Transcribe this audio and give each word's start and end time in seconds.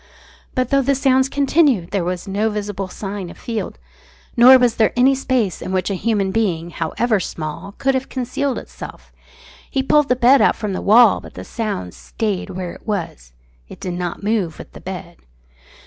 But 0.55 0.71
though 0.71 0.81
the 0.81 0.95
sounds 0.95 1.29
continued 1.29 1.91
there 1.91 2.03
was 2.03 2.27
no 2.27 2.49
visible 2.49 2.87
sign 2.87 3.29
of 3.29 3.37
Field, 3.37 3.77
nor 4.35 4.57
was 4.57 4.77
there 4.77 4.93
any 4.97 5.13
space 5.13 5.61
in 5.61 5.71
which 5.71 5.91
a 5.91 5.93
human 5.93 6.31
being, 6.31 6.71
however 6.71 7.19
small, 7.19 7.73
could 7.73 7.93
have 7.93 8.09
concealed 8.09 8.57
itself. 8.57 9.13
He 9.69 9.83
pulled 9.83 10.09
the 10.09 10.15
bed 10.15 10.41
out 10.41 10.55
from 10.55 10.73
the 10.73 10.81
wall, 10.81 11.21
but 11.21 11.35
the 11.35 11.45
sound 11.45 11.93
stayed 11.93 12.49
where 12.49 12.73
it 12.73 12.87
was. 12.87 13.31
It 13.69 13.79
did 13.79 13.93
not 13.93 14.23
move 14.23 14.57
with 14.57 14.73
the 14.73 14.81
bed. 14.81 15.17